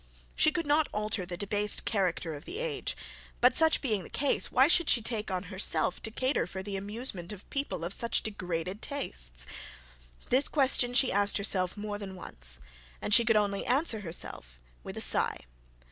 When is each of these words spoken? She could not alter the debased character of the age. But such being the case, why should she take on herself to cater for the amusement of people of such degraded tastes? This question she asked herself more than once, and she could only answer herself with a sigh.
She 0.35 0.51
could 0.51 0.65
not 0.65 0.89
alter 0.93 1.27
the 1.27 1.37
debased 1.37 1.85
character 1.85 2.33
of 2.33 2.45
the 2.45 2.57
age. 2.57 2.97
But 3.39 3.55
such 3.55 3.81
being 3.81 4.01
the 4.01 4.09
case, 4.09 4.51
why 4.51 4.67
should 4.67 4.89
she 4.89 4.99
take 5.03 5.29
on 5.29 5.43
herself 5.43 6.01
to 6.01 6.09
cater 6.09 6.47
for 6.47 6.63
the 6.63 6.75
amusement 6.75 7.31
of 7.31 7.47
people 7.51 7.83
of 7.83 7.93
such 7.93 8.23
degraded 8.23 8.81
tastes? 8.81 9.45
This 10.29 10.49
question 10.49 10.95
she 10.95 11.11
asked 11.11 11.37
herself 11.37 11.77
more 11.77 11.99
than 11.99 12.15
once, 12.15 12.57
and 12.99 13.13
she 13.13 13.23
could 13.23 13.37
only 13.37 13.63
answer 13.63 13.99
herself 13.99 14.57
with 14.83 14.97
a 14.97 15.01
sigh. 15.01 15.41